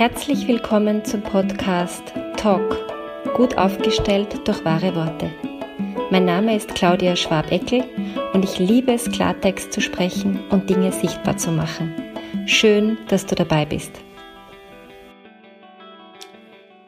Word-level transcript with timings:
Herzlich 0.00 0.48
willkommen 0.48 1.04
zum 1.04 1.20
Podcast 1.20 2.02
Talk, 2.38 2.74
gut 3.36 3.58
aufgestellt 3.58 4.48
durch 4.48 4.64
wahre 4.64 4.96
Worte. 4.96 5.30
Mein 6.10 6.24
Name 6.24 6.56
ist 6.56 6.74
Claudia 6.74 7.16
Schwabeckel 7.16 7.84
und 8.32 8.42
ich 8.42 8.58
liebe 8.58 8.94
es, 8.94 9.10
Klartext 9.10 9.74
zu 9.74 9.82
sprechen 9.82 10.40
und 10.48 10.70
Dinge 10.70 10.90
sichtbar 10.90 11.36
zu 11.36 11.52
machen. 11.52 11.94
Schön, 12.46 12.96
dass 13.08 13.26
du 13.26 13.34
dabei 13.34 13.66
bist. 13.66 13.92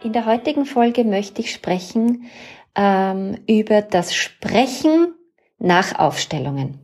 In 0.02 0.14
der 0.14 0.24
heutigen 0.24 0.64
Folge 0.64 1.04
möchte 1.04 1.42
ich 1.42 1.52
sprechen 1.52 2.30
ähm, 2.74 3.36
über 3.46 3.82
das 3.82 4.14
Sprechen 4.14 5.12
nach 5.58 5.98
Aufstellungen. 5.98 6.78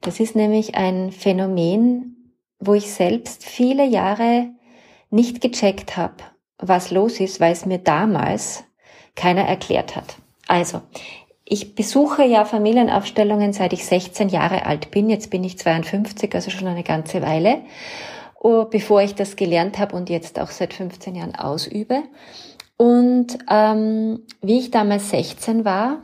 Das 0.00 0.18
ist 0.18 0.34
nämlich 0.34 0.74
ein 0.74 1.12
Phänomen, 1.12 2.34
wo 2.58 2.74
ich 2.74 2.90
selbst 2.90 3.44
viele 3.44 3.86
Jahre 3.86 4.55
nicht 5.10 5.40
gecheckt 5.40 5.96
habe, 5.96 6.16
was 6.58 6.90
los 6.90 7.20
ist, 7.20 7.40
weil 7.40 7.52
es 7.52 7.66
mir 7.66 7.78
damals 7.78 8.64
keiner 9.14 9.42
erklärt 9.42 9.96
hat. 9.96 10.16
Also, 10.48 10.82
ich 11.44 11.74
besuche 11.74 12.24
ja 12.24 12.44
Familienaufstellungen, 12.44 13.52
seit 13.52 13.72
ich 13.72 13.86
16 13.86 14.28
Jahre 14.28 14.66
alt 14.66 14.90
bin. 14.90 15.08
Jetzt 15.08 15.30
bin 15.30 15.44
ich 15.44 15.58
52, 15.58 16.34
also 16.34 16.50
schon 16.50 16.66
eine 16.66 16.82
ganze 16.82 17.22
Weile, 17.22 17.62
oh, 18.40 18.64
bevor 18.64 19.00
ich 19.02 19.14
das 19.14 19.36
gelernt 19.36 19.78
habe 19.78 19.94
und 19.94 20.10
jetzt 20.10 20.40
auch 20.40 20.50
seit 20.50 20.74
15 20.74 21.14
Jahren 21.14 21.36
ausübe. 21.36 22.02
Und 22.76 23.38
ähm, 23.48 24.22
wie 24.42 24.58
ich 24.58 24.70
damals 24.70 25.10
16 25.10 25.64
war, 25.64 26.02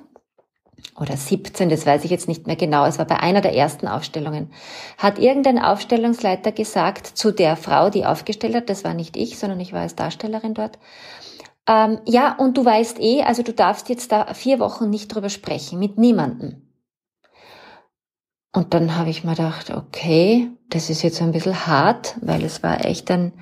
oder 0.98 1.16
17, 1.16 1.68
das 1.68 1.86
weiß 1.86 2.04
ich 2.04 2.10
jetzt 2.10 2.28
nicht 2.28 2.46
mehr 2.46 2.56
genau, 2.56 2.84
es 2.86 2.98
war 2.98 3.06
bei 3.06 3.20
einer 3.20 3.41
der 3.41 3.54
ersten 3.54 3.88
Aufstellungen, 3.88 4.50
hat 4.98 5.18
irgendein 5.18 5.58
Aufstellungsleiter 5.58 6.52
gesagt 6.52 7.06
zu 7.06 7.32
der 7.32 7.56
Frau, 7.56 7.91
die 7.91 8.05
aufgestellt 8.05 8.55
hat, 8.55 8.70
das 8.70 8.84
war 8.84 8.95
nicht 8.95 9.16
ich, 9.16 9.39
sondern 9.39 9.61
ich 9.61 9.72
war 9.72 9.80
als 9.80 9.97
Darstellerin 9.97 10.55
dort, 10.55 10.78
ähm, 11.66 12.00
ja, 12.06 12.34
und 12.36 12.56
du 12.56 12.64
weißt 12.64 12.98
eh, 13.00 13.22
also 13.22 13.42
du 13.42 13.52
darfst 13.52 13.89
jetzt 13.89 14.11
da 14.11 14.34
vier 14.34 14.58
Wochen 14.58 14.91
nicht 14.91 15.14
drüber 15.14 15.28
sprechen, 15.28 15.78
mit 15.78 15.97
niemandem. 15.97 16.69
Und 18.52 18.74
dann 18.74 18.96
habe 18.96 19.11
ich 19.11 19.24
mir 19.24 19.34
gedacht, 19.34 19.70
okay, 19.70 20.50
das 20.69 20.91
ist 20.91 21.02
jetzt 21.02 21.22
ein 21.22 21.33
bisschen 21.33 21.67
hart, 21.67 22.17
weil 22.20 22.44
es 22.44 22.62
war 22.62 22.84
echt 22.84 23.11
ein, 23.11 23.33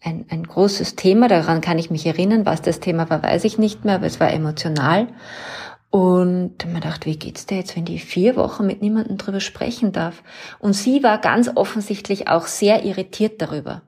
ein, 0.00 0.26
ein 0.30 0.44
großes 0.44 0.94
Thema, 0.94 1.26
daran 1.28 1.60
kann 1.60 1.78
ich 1.78 1.90
mich 1.90 2.06
erinnern, 2.06 2.46
was 2.46 2.62
das 2.62 2.78
Thema 2.78 3.08
war, 3.10 3.22
weiß 3.22 3.44
ich 3.44 3.58
nicht 3.58 3.84
mehr, 3.84 3.96
aber 3.96 4.06
es 4.06 4.20
war 4.20 4.30
emotional. 4.30 5.08
Und 5.94 6.66
man 6.72 6.80
dachte, 6.80 7.06
wie 7.06 7.16
geht's 7.16 7.46
dir 7.46 7.58
jetzt, 7.58 7.76
wenn 7.76 7.84
die 7.84 8.00
vier 8.00 8.34
Wochen 8.34 8.66
mit 8.66 8.82
niemandem 8.82 9.16
drüber 9.16 9.38
sprechen 9.38 9.92
darf? 9.92 10.24
Und 10.58 10.72
sie 10.72 11.04
war 11.04 11.18
ganz 11.18 11.52
offensichtlich 11.54 12.26
auch 12.26 12.48
sehr 12.48 12.84
irritiert 12.84 13.40
darüber. 13.40 13.82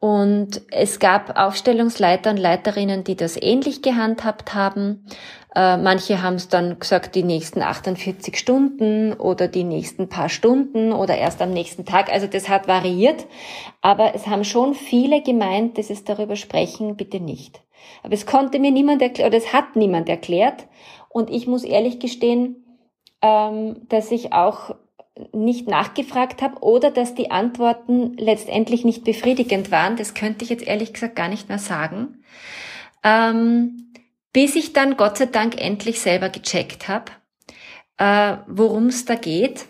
Und 0.00 0.60
es 0.72 0.98
gab 0.98 1.38
Aufstellungsleiter 1.38 2.30
und 2.30 2.36
Leiterinnen, 2.36 3.04
die 3.04 3.14
das 3.14 3.40
ähnlich 3.40 3.80
gehandhabt 3.80 4.56
haben. 4.56 5.06
Äh, 5.54 5.76
manche 5.76 6.20
haben 6.20 6.34
es 6.34 6.48
dann 6.48 6.80
gesagt, 6.80 7.14
die 7.14 7.22
nächsten 7.22 7.62
48 7.62 8.36
Stunden 8.36 9.12
oder 9.12 9.46
die 9.46 9.62
nächsten 9.62 10.08
paar 10.08 10.28
Stunden 10.28 10.90
oder 10.90 11.16
erst 11.16 11.40
am 11.40 11.52
nächsten 11.52 11.84
Tag. 11.84 12.12
Also 12.12 12.26
das 12.26 12.48
hat 12.48 12.66
variiert. 12.66 13.24
Aber 13.82 14.16
es 14.16 14.26
haben 14.26 14.42
schon 14.42 14.74
viele 14.74 15.22
gemeint, 15.22 15.78
dass 15.78 15.90
es 15.90 16.02
darüber 16.02 16.34
sprechen 16.34 16.96
bitte 16.96 17.20
nicht. 17.20 17.60
Aber 18.02 18.14
es 18.14 18.26
konnte 18.26 18.58
mir 18.58 18.70
niemand 18.70 19.02
erklären, 19.02 19.28
oder 19.28 19.38
es 19.38 19.52
hat 19.52 19.76
niemand 19.76 20.08
erklärt. 20.08 20.66
Und 21.08 21.30
ich 21.30 21.46
muss 21.46 21.64
ehrlich 21.64 21.98
gestehen, 21.98 22.64
ähm, 23.22 23.86
dass 23.88 24.10
ich 24.10 24.32
auch 24.32 24.74
nicht 25.32 25.68
nachgefragt 25.68 26.42
habe 26.42 26.60
oder 26.62 26.90
dass 26.90 27.14
die 27.14 27.30
Antworten 27.30 28.14
letztendlich 28.16 28.84
nicht 28.84 29.04
befriedigend 29.04 29.70
waren. 29.70 29.96
Das 29.96 30.14
könnte 30.14 30.44
ich 30.44 30.50
jetzt 30.50 30.66
ehrlich 30.66 30.92
gesagt 30.92 31.16
gar 31.16 31.28
nicht 31.28 31.48
mehr 31.48 31.58
sagen. 31.58 32.22
Ähm, 33.02 33.92
bis 34.32 34.54
ich 34.54 34.72
dann 34.72 34.96
Gott 34.96 35.18
sei 35.18 35.26
Dank 35.26 35.60
endlich 35.60 36.00
selber 36.00 36.28
gecheckt 36.28 36.88
habe, 36.88 37.12
äh, 37.96 38.36
worum 38.46 38.86
es 38.86 39.04
da 39.04 39.14
geht. 39.14 39.66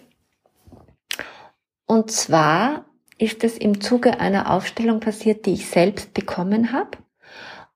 Und 1.86 2.10
zwar 2.10 2.84
ist 3.16 3.42
es 3.44 3.56
im 3.56 3.80
Zuge 3.80 4.20
einer 4.20 4.52
Aufstellung 4.52 5.00
passiert, 5.00 5.46
die 5.46 5.54
ich 5.54 5.68
selbst 5.68 6.12
bekommen 6.14 6.72
habe. 6.72 6.98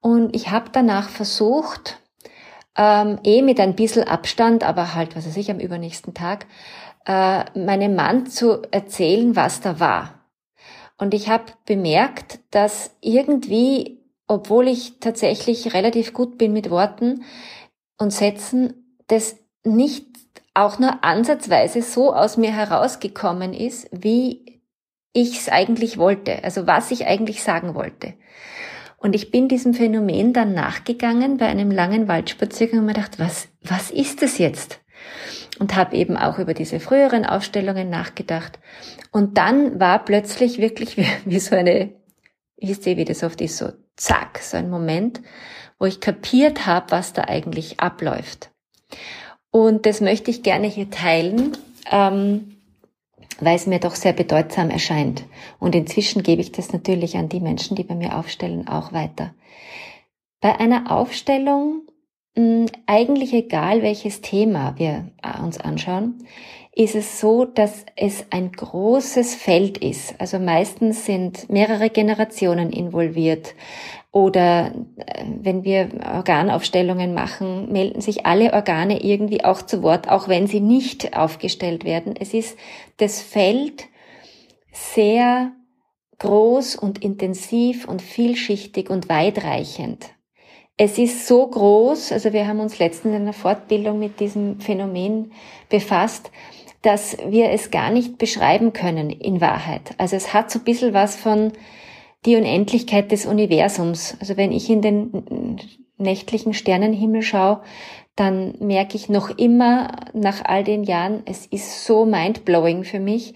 Und 0.03 0.35
ich 0.35 0.51
habe 0.51 0.69
danach 0.73 1.09
versucht, 1.09 2.01
ähm, 2.77 3.19
eh 3.25 3.41
mit 3.41 3.61
ein 3.61 3.77
bisschen 3.77 4.07
Abstand, 4.07 4.65
aber 4.65 4.95
halt, 4.95 5.17
was 5.17 5.27
weiß 5.27 5.37
ich, 5.37 5.51
am 5.51 5.61
übernächsten 5.61 6.13
Tag, 6.13 6.47
äh, 7.07 7.45
meinem 7.59 7.95
Mann 7.95 8.27
zu 8.27 8.62
erzählen, 8.71 9.37
was 9.37 9.61
da 9.61 9.81
war. 9.81 10.27
Und 10.99 11.15
ich 11.15 11.29
habe 11.29 11.45
bemerkt, 11.67 12.41
dass 12.51 12.91
irgendwie, 13.01 14.01
obwohl 14.27 14.69
ich 14.69 14.99
tatsächlich 14.99 15.73
relativ 15.73 16.12
gut 16.12 16.37
bin 16.37 16.53
mit 16.53 16.69
Worten 16.69 17.25
und 17.99 18.12
Sätzen, 18.12 18.99
das 19.07 19.37
nicht 19.65 20.07
auch 20.55 20.79
nur 20.79 21.03
ansatzweise 21.05 21.81
so 21.83 22.12
aus 22.12 22.37
mir 22.37 22.53
herausgekommen 22.53 23.55
ist, 23.55 23.89
wie 23.93 24.61
ich 25.12 25.39
es 25.39 25.49
eigentlich 25.49 25.97
wollte, 25.97 26.43
also 26.43 26.67
was 26.67 26.91
ich 26.91 27.07
eigentlich 27.07 27.43
sagen 27.43 27.75
wollte. 27.75 28.15
Und 29.03 29.17
ich 29.17 29.33
bin 29.33 29.49
diesem 29.49 29.75
Phänomen 29.75 30.33
dann 30.33 30.55
nachgegangen 30.55 31.37
bei 31.37 31.47
einem 31.47 31.73
langen 31.73 32.07
Waldspaziergang 32.07 32.79
und 32.79 32.87
mir 32.87 32.95
gedacht, 32.95 33.19
was, 33.19 33.49
was 33.61 33.91
ist 33.91 34.23
das 34.23 34.39
jetzt? 34.39 34.81
Und 35.59 35.75
habe 35.75 35.97
eben 35.97 36.17
auch 36.17 36.39
über 36.39 36.55
diese 36.55 36.79
früheren 36.79 37.27
Aufstellungen 37.27 37.91
nachgedacht. 37.91 38.61
Und 39.11 39.39
dann 39.39 39.81
war 39.81 40.05
plötzlich 40.05 40.59
wirklich 40.59 40.97
wie, 40.97 41.07
wie 41.25 41.41
so 41.41 41.57
eine, 41.57 41.91
ich 42.57 42.77
sehe, 42.77 42.97
wie 42.97 43.05
das 43.05 43.25
oft 43.25 43.41
ist, 43.41 43.59
so 43.59 43.73
zack, 43.97 44.39
so 44.39 44.57
ein 44.57 44.71
Moment, 44.71 45.21
wo 45.81 45.87
ich 45.87 46.01
kapiert 46.01 46.67
habe, 46.67 46.93
was 46.93 47.12
da 47.12 47.25
eigentlich 47.25 47.81
abläuft. 47.81 48.53
Und 49.51 49.85
das 49.85 50.01
möchte 50.01 50.31
ich 50.31 50.45
gerne 50.45 50.69
hier 50.69 50.91
teilen. 50.91 51.57
Ähm, 51.91 52.52
weil 53.41 53.56
es 53.56 53.66
mir 53.66 53.78
doch 53.78 53.94
sehr 53.94 54.12
bedeutsam 54.12 54.70
erscheint. 54.70 55.25
Und 55.59 55.75
inzwischen 55.75 56.22
gebe 56.22 56.41
ich 56.41 56.53
das 56.53 56.72
natürlich 56.72 57.16
an 57.16 57.28
die 57.28 57.41
Menschen, 57.41 57.76
die 57.76 57.84
bei 57.84 57.94
mir 57.94 58.16
aufstellen, 58.16 58.69
auch 58.69 58.93
weiter. 58.93 59.34
Bei 60.41 60.59
einer 60.59 60.91
Aufstellung, 60.91 61.82
hm, 62.37 62.66
eigentlich 62.87 63.32
egal 63.32 63.82
welches 63.82 64.20
Thema 64.20 64.75
wir 64.78 65.10
äh, 65.22 65.41
uns 65.43 65.59
anschauen, 65.59 66.26
ist 66.75 66.94
es 66.94 67.21
so, 67.21 67.44
dass 67.44 67.84
es 67.97 68.25
ein 68.31 68.50
großes 68.50 69.34
Feld 69.34 69.78
ist. 69.78 70.15
Also 70.19 70.38
meistens 70.38 71.05
sind 71.05 71.50
mehrere 71.50 71.91
Generationen 71.91 72.72
involviert. 72.72 73.55
Oder 74.10 74.72
äh, 74.97 75.25
wenn 75.43 75.65
wir 75.65 75.88
Organaufstellungen 76.15 77.12
machen, 77.12 77.71
melden 77.71 78.00
sich 78.00 78.25
alle 78.25 78.53
Organe 78.55 79.03
irgendwie 79.03 79.44
auch 79.44 79.62
zu 79.62 79.82
Wort, 79.82 80.09
auch 80.09 80.28
wenn 80.28 80.47
sie 80.47 80.61
nicht 80.61 81.16
aufgestellt 81.16 81.84
werden. 81.84 82.15
Es 82.19 82.32
ist 82.32 82.59
das 82.97 83.21
Feld 83.21 83.84
sehr 84.72 85.53
groß 86.19 86.77
und 86.77 87.03
intensiv 87.03 87.87
und 87.87 88.00
vielschichtig 88.00 88.88
und 88.88 89.11
weitreichend. 89.11 90.06
Es 90.78 90.99
ist 90.99 91.27
so 91.27 91.47
groß, 91.47 92.12
also 92.12 92.32
wir 92.32 92.47
haben 92.47 92.61
uns 92.61 92.78
letztens 92.78 93.15
in 93.15 93.22
einer 93.22 93.34
Fortbildung 93.34 93.99
mit 93.99 94.21
diesem 94.21 94.59
Phänomen 94.59 95.32
befasst, 95.69 96.31
dass 96.82 97.16
wir 97.26 97.50
es 97.50 97.70
gar 97.70 97.91
nicht 97.91 98.19
beschreiben 98.19 98.72
können 98.72 99.10
in 99.10 99.41
Wahrheit. 99.41 99.94
Also 99.98 100.16
es 100.16 100.34
hat 100.34 100.50
so 100.50 100.59
ein 100.59 100.65
bisschen 100.65 100.93
was 100.93 101.16
von 101.16 101.53
die 102.25 102.37
Unendlichkeit 102.37 103.10
des 103.10 103.26
Universums. 103.26 104.16
Also 104.20 104.37
wenn 104.37 104.53
ich 104.53 104.69
in 104.69 104.82
den 104.82 105.59
nächtlichen 105.97 106.54
Sternenhimmel 106.54 107.22
schaue, 107.22 107.62
dann 108.16 108.56
merke 108.59 108.97
ich 108.97 109.09
noch 109.09 109.31
immer 109.38 109.97
nach 110.12 110.44
all 110.44 110.65
den 110.65 110.84
Jahren, 110.84 111.22
es 111.25 111.47
ist 111.47 111.87
so 111.87 112.04
mindblowing 112.04 112.84
für 112.84 113.00
mich, 113.00 113.34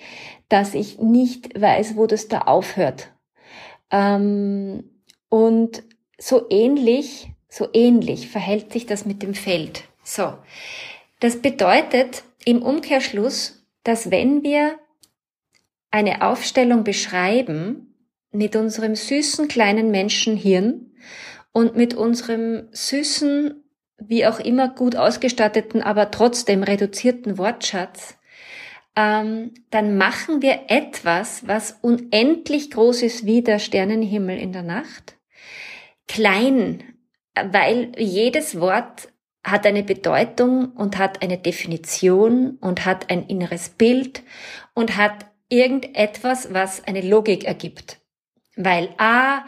dass 0.48 0.74
ich 0.74 0.98
nicht 0.98 1.60
weiß, 1.60 1.96
wo 1.96 2.06
das 2.06 2.28
da 2.28 2.42
aufhört. 2.42 3.10
Ähm, 3.90 4.84
und 5.28 5.82
so 6.18 6.46
ähnlich, 6.50 7.30
so 7.48 7.68
ähnlich 7.72 8.28
verhält 8.28 8.72
sich 8.72 8.86
das 8.86 9.06
mit 9.06 9.22
dem 9.22 9.34
Feld. 9.34 9.84
So. 10.02 10.34
Das 11.20 11.40
bedeutet 11.40 12.22
im 12.46 12.62
Umkehrschluss, 12.62 13.66
dass 13.82 14.10
wenn 14.10 14.42
wir 14.42 14.78
eine 15.90 16.22
Aufstellung 16.22 16.84
beschreiben, 16.84 17.94
mit 18.30 18.56
unserem 18.56 18.94
süßen 18.94 19.48
kleinen 19.48 19.90
Menschenhirn 19.90 20.92
und 21.52 21.76
mit 21.76 21.94
unserem 21.94 22.68
süßen, 22.70 23.64
wie 23.98 24.26
auch 24.26 24.38
immer 24.38 24.68
gut 24.68 24.94
ausgestatteten, 24.94 25.82
aber 25.82 26.10
trotzdem 26.10 26.62
reduzierten 26.62 27.36
Wortschatz, 27.36 28.18
ähm, 28.94 29.52
dann 29.70 29.96
machen 29.96 30.42
wir 30.42 30.64
etwas, 30.68 31.48
was 31.48 31.78
unendlich 31.82 32.70
groß 32.70 33.02
ist 33.02 33.26
wie 33.26 33.42
der 33.42 33.58
Sternenhimmel 33.58 34.38
in 34.38 34.52
der 34.52 34.62
Nacht, 34.62 35.16
klein, 36.06 36.84
weil 37.34 37.92
jedes 37.98 38.60
Wort 38.60 39.08
hat 39.46 39.66
eine 39.66 39.82
Bedeutung 39.82 40.72
und 40.72 40.98
hat 40.98 41.22
eine 41.22 41.38
Definition 41.38 42.58
und 42.60 42.84
hat 42.84 43.10
ein 43.10 43.26
inneres 43.26 43.70
Bild 43.70 44.22
und 44.74 44.96
hat 44.96 45.26
irgendetwas, 45.48 46.52
was 46.52 46.84
eine 46.84 47.00
Logik 47.00 47.44
ergibt. 47.44 47.98
weil 48.56 48.88
A 48.98 49.44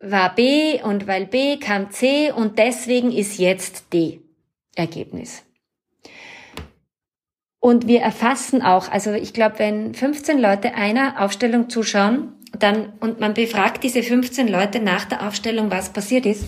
war 0.00 0.34
B 0.34 0.80
und 0.82 1.06
weil 1.06 1.26
B 1.26 1.58
kam 1.58 1.90
C 1.90 2.30
und 2.30 2.58
deswegen 2.58 3.12
ist 3.12 3.38
jetzt 3.38 3.92
D 3.92 4.20
Ergebnis. 4.76 5.44
Und 7.60 7.86
wir 7.86 8.00
erfassen 8.00 8.60
auch, 8.62 8.90
also 8.90 9.12
ich 9.12 9.32
glaube, 9.32 9.58
wenn 9.58 9.94
15 9.94 10.38
Leute 10.38 10.74
einer 10.74 11.22
Aufstellung 11.22 11.70
zuschauen, 11.70 12.34
dann, 12.58 12.92
und 13.00 13.20
man 13.20 13.34
befragt 13.34 13.82
diese 13.82 14.02
15 14.02 14.48
Leute 14.48 14.80
nach 14.80 15.06
der 15.06 15.26
Aufstellung, 15.26 15.70
was 15.70 15.92
passiert 15.92 16.26
ist, 16.26 16.44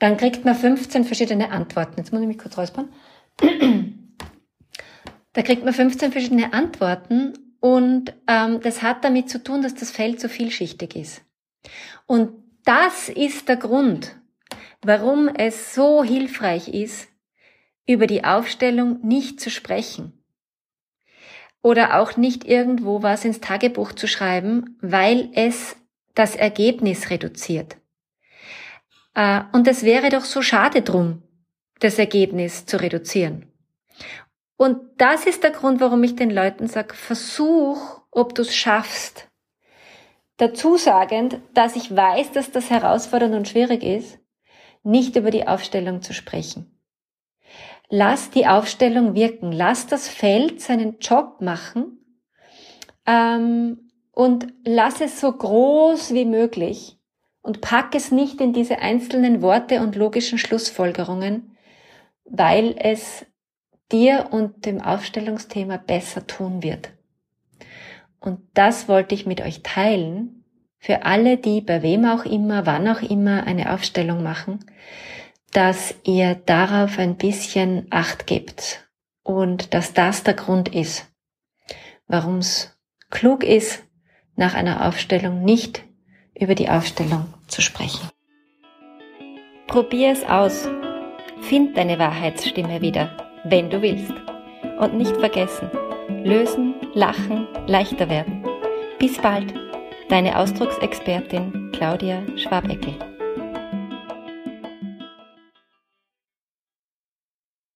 dann 0.00 0.16
kriegt 0.16 0.44
man 0.44 0.56
15 0.56 1.04
verschiedene 1.04 1.52
Antworten. 1.52 1.94
Jetzt 1.98 2.12
muss 2.12 2.22
ich 2.22 2.26
mich 2.26 2.38
kurz 2.38 2.58
räuspern. 2.58 2.88
Da 5.32 5.42
kriegt 5.42 5.64
man 5.64 5.72
15 5.72 6.10
verschiedene 6.10 6.52
Antworten 6.52 7.54
und 7.60 8.12
ähm, 8.26 8.60
das 8.62 8.82
hat 8.82 9.04
damit 9.04 9.30
zu 9.30 9.40
tun, 9.40 9.62
dass 9.62 9.76
das 9.76 9.92
Feld 9.92 10.20
so 10.20 10.26
vielschichtig 10.26 10.96
ist. 10.96 11.22
Und 12.06 12.32
das 12.64 13.08
ist 13.08 13.48
der 13.48 13.56
Grund, 13.56 14.16
warum 14.82 15.28
es 15.28 15.72
so 15.72 16.02
hilfreich 16.02 16.66
ist, 16.66 17.08
über 17.86 18.08
die 18.08 18.24
Aufstellung 18.24 18.98
nicht 19.06 19.40
zu 19.40 19.50
sprechen 19.50 20.20
oder 21.62 22.00
auch 22.00 22.16
nicht 22.16 22.44
irgendwo 22.44 23.04
was 23.04 23.24
ins 23.24 23.40
Tagebuch 23.40 23.92
zu 23.92 24.08
schreiben, 24.08 24.78
weil 24.80 25.30
es 25.34 25.76
das 26.16 26.34
Ergebnis 26.34 27.10
reduziert. 27.10 27.76
Äh, 29.14 29.42
und 29.52 29.66
es 29.66 29.82
wäre 29.82 30.08
doch 30.08 30.24
so 30.24 30.42
schade 30.42 30.82
drum, 30.82 31.22
das 31.80 31.98
Ergebnis 31.98 32.66
zu 32.66 32.80
reduzieren. 32.80 33.46
Und 34.56 34.78
das 34.98 35.26
ist 35.26 35.42
der 35.42 35.52
Grund, 35.52 35.80
warum 35.80 36.02
ich 36.02 36.16
den 36.16 36.30
Leuten 36.30 36.66
sage, 36.66 36.94
versuch, 36.94 38.02
ob 38.10 38.34
du 38.34 38.42
es 38.42 38.54
schaffst. 38.54 39.28
Dazu 40.36 40.76
sagend, 40.76 41.40
dass 41.54 41.76
ich 41.76 41.94
weiß, 41.94 42.32
dass 42.32 42.50
das 42.50 42.70
herausfordernd 42.70 43.34
und 43.34 43.48
schwierig 43.48 43.82
ist, 43.82 44.18
nicht 44.82 45.16
über 45.16 45.30
die 45.30 45.46
Aufstellung 45.46 46.02
zu 46.02 46.12
sprechen. 46.12 46.78
Lass 47.88 48.30
die 48.30 48.46
Aufstellung 48.46 49.14
wirken, 49.14 49.50
lass 49.52 49.86
das 49.86 50.08
Feld 50.08 50.60
seinen 50.60 50.98
Job 51.00 51.40
machen 51.40 52.04
ähm, 53.06 53.90
und 54.12 54.46
lass 54.64 55.00
es 55.00 55.20
so 55.20 55.32
groß 55.32 56.14
wie 56.14 56.24
möglich 56.24 56.99
und 57.42 57.60
pack 57.60 57.94
es 57.94 58.10
nicht 58.10 58.40
in 58.40 58.52
diese 58.52 58.80
einzelnen 58.80 59.42
Worte 59.42 59.80
und 59.80 59.96
logischen 59.96 60.38
Schlussfolgerungen, 60.38 61.56
weil 62.24 62.76
es 62.78 63.26
dir 63.90 64.28
und 64.30 64.66
dem 64.66 64.80
Aufstellungsthema 64.80 65.78
besser 65.78 66.26
tun 66.26 66.62
wird. 66.62 66.92
Und 68.20 68.40
das 68.54 68.88
wollte 68.88 69.14
ich 69.14 69.26
mit 69.26 69.40
euch 69.40 69.62
teilen, 69.62 70.44
für 70.78 71.04
alle, 71.04 71.36
die 71.36 71.60
bei 71.60 71.82
wem 71.82 72.06
auch 72.06 72.24
immer, 72.24 72.64
wann 72.64 72.88
auch 72.88 73.02
immer 73.02 73.44
eine 73.44 73.72
Aufstellung 73.72 74.22
machen, 74.22 74.64
dass 75.52 75.94
ihr 76.04 76.34
darauf 76.34 76.98
ein 76.98 77.16
bisschen 77.16 77.86
Acht 77.90 78.26
gebt 78.26 78.88
und 79.22 79.74
dass 79.74 79.92
das 79.92 80.22
der 80.22 80.34
Grund 80.34 80.74
ist, 80.74 81.10
warum 82.06 82.38
es 82.38 82.78
klug 83.10 83.44
ist, 83.44 83.84
nach 84.36 84.54
einer 84.54 84.86
Aufstellung 84.86 85.42
nicht 85.42 85.84
über 86.40 86.54
die 86.54 86.68
Aufstellung 86.68 87.26
zu 87.46 87.62
sprechen. 87.62 88.08
Probier 89.66 90.10
es 90.10 90.24
aus. 90.24 90.68
Find 91.42 91.76
deine 91.76 91.98
Wahrheitsstimme 91.98 92.80
wieder, 92.80 93.16
wenn 93.44 93.70
du 93.70 93.80
willst. 93.80 94.12
Und 94.78 94.94
nicht 94.94 95.16
vergessen, 95.16 95.70
lösen, 96.24 96.74
lachen, 96.94 97.46
leichter 97.66 98.08
werden. 98.08 98.44
Bis 98.98 99.16
bald, 99.18 99.54
deine 100.08 100.36
Ausdrucksexpertin 100.38 101.70
Claudia 101.72 102.22
Schwabeckel. 102.36 103.09